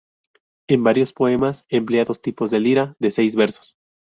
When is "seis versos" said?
3.11-3.77